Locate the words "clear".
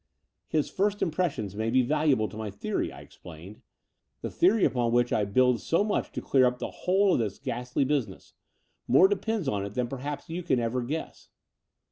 6.23-6.47